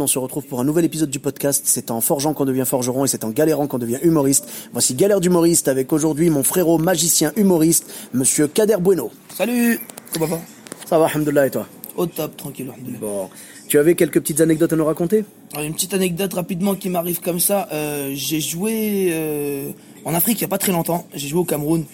[0.00, 1.64] On se retrouve pour un nouvel épisode du podcast.
[1.66, 4.48] C'est en forgeant qu'on devient forgeron et c'est en galérant qu'on devient humoriste.
[4.72, 9.10] Voici Galère d'humoriste avec aujourd'hui mon frérot magicien humoriste, monsieur Kader Bueno.
[9.36, 9.80] Salut
[10.12, 10.40] Comment va?
[10.86, 11.66] Ça va, alhamdoulilah, et toi?
[11.96, 12.70] Au top, tranquille.
[12.72, 12.98] alhamdoulilah.
[13.00, 13.28] Bon.
[13.66, 15.24] Tu avais quelques petites anecdotes à nous raconter?
[15.52, 17.68] Alors, une petite anecdote rapidement qui m'arrive comme ça.
[17.72, 19.70] Euh, j'ai joué euh,
[20.04, 21.08] en Afrique il n'y a pas très longtemps.
[21.12, 21.84] J'ai joué au Cameroun.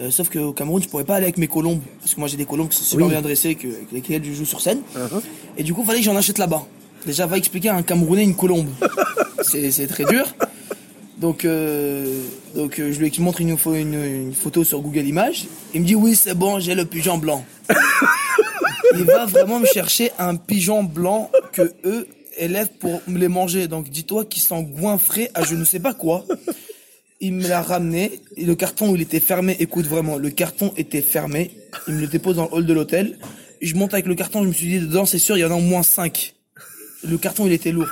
[0.00, 1.80] Euh, sauf qu'au Cameroun, je pourrais pas aller avec mes colombes.
[2.00, 3.12] Parce que moi, j'ai des colombes qui sont super Oui.
[3.12, 4.80] bien dressées, que, avec lesquelles je joue sur scène.
[4.96, 5.20] Uh-huh.
[5.58, 6.64] Et du coup, il fallait que j'en achète là-bas.
[7.06, 8.68] Déjà, va expliquer à un Camerounais une colombe.
[9.42, 10.34] c'est très dur.
[11.18, 12.22] Donc, euh,
[12.54, 15.46] donc euh, je lui montre une, une, une photo sur Google Images.
[15.74, 17.44] Il me dit oui, c'est bon, j'ai le pigeon blanc.
[18.96, 23.68] Il va vraiment me chercher un pigeon blanc que eux élèvent pour me les manger.
[23.68, 26.24] Donc dis-toi qu'ils sont goinfrés à je ne sais pas quoi.
[27.20, 28.20] Il me l'a ramené.
[28.38, 29.56] Le carton, il était fermé.
[29.60, 31.50] Écoute vraiment, le carton était fermé.
[31.86, 33.18] Il me le dépose dans le hall de l'hôtel.
[33.60, 34.42] Je monte avec le carton.
[34.42, 36.34] Je me suis dit dedans, c'est sûr, il y en a au moins 5.
[37.02, 37.88] Le carton, il était lourd.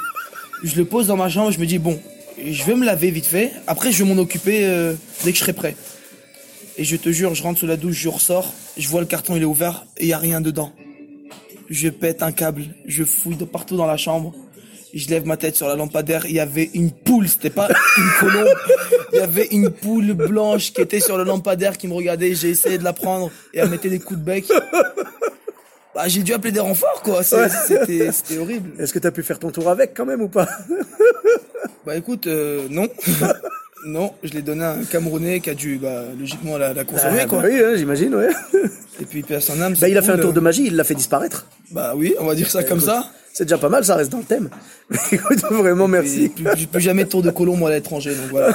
[0.63, 1.51] Je le pose dans ma chambre.
[1.51, 2.01] Je me dis bon,
[2.45, 3.53] je vais me laver vite fait.
[3.67, 5.77] Après, je vais m'en occuper euh, dès que je serai prêt.
[6.77, 9.35] Et je te jure, je rentre sous la douche, je ressors, je vois le carton,
[9.35, 10.73] il est ouvert et il y a rien dedans.
[11.69, 14.33] Je pète un câble, je fouille de partout dans la chambre.
[14.95, 18.11] Je lève ma tête sur la lampadaire, il y avait une poule, c'était pas une
[18.21, 18.49] colombe.
[19.13, 22.51] Il y avait une poule blanche qui était sur le lampadaire qui me regardait, j'ai
[22.51, 24.45] essayé de la prendre et elle mettait des coups de bec.
[25.99, 28.71] Bah, j'ai dû appeler des renforts quoi, c'était horrible.
[28.81, 30.47] Est-ce que tu as pu faire ton tour avec quand même ou pas
[31.87, 32.87] Bah écoute, euh, non.
[33.85, 37.19] non, je l'ai donné à un Camerounais qui a dû bah, logiquement la, la consommer
[37.23, 37.41] Ah, quoi.
[37.43, 38.29] bah Oui, hein, j'imagine, ouais.
[39.01, 39.75] Et puis paix à son âme.
[39.81, 40.35] Bah, il a fait un tour euh.
[40.35, 41.47] de magie, il l'a fait disparaître.
[41.73, 43.11] Bah oui, on va dire ça comme Écoute, ça.
[43.33, 44.51] C'est déjà pas mal, ça reste dans le thème.
[45.11, 46.29] Écoute, vraiment Et merci.
[46.29, 48.55] plus- plus jamais de tour de colombe à l'étranger, donc voilà.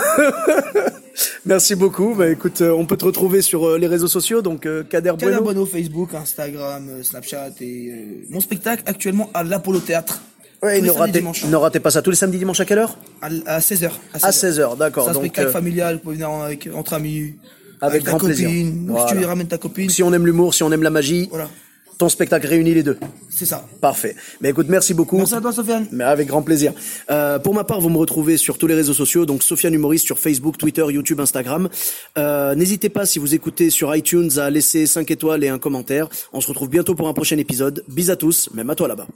[1.46, 2.16] Merci beaucoup.
[2.16, 5.10] Bah écoute, euh, on peut te retrouver sur euh, les réseaux sociaux, donc euh, Kader
[5.18, 5.42] Kader Bueno.
[5.42, 10.22] Bueno, Facebook, Instagram, Snapchat et euh, mon spectacle actuellement à l'Apollo Théâtre.
[10.62, 12.98] Ouais, ne ratez, ne ratez pas ça tous les samedis dimanches à quelle heure?
[13.22, 13.92] À, 16h.
[14.14, 15.04] À 16h, d'accord.
[15.04, 17.34] C'est un Donc, spectacle euh, familial, vous pouvez venir avec, entre amis.
[17.82, 18.48] Avec ta grand plaisir.
[18.50, 19.90] Si tu ramènes ta copine.
[19.90, 21.50] si on aime l'humour, si on aime la magie, Voilà,
[21.98, 22.98] ton spectacle réunit les deux.
[23.30, 23.66] c'est ça.
[23.82, 24.16] Parfait.
[24.42, 25.18] Mais écoute, merci beaucoup.
[25.18, 25.88] Merci à toi, Sofiane.
[25.92, 26.74] Mais avec grand plaisir.
[27.10, 30.06] Euh, pour ma part, vous me retrouvez sur tous les réseaux sociaux, donc Sofiane Humoriste
[30.06, 31.70] sur Facebook, Twitter, YouTube, Instagram.
[32.18, 36.08] Euh, N'hésitez pas, si vous écoutez sur iTunes, à laisser 5 étoiles et un commentaire.
[36.34, 37.84] On se retrouve bientôt pour un prochain épisode.
[37.88, 39.08] Bis à tous, même à toi là-bas.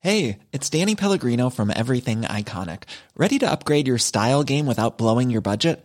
[0.00, 2.84] Hey, it's Danny Pellegrino from Everything Iconic.
[3.16, 5.84] Ready to upgrade your style game without blowing your budget?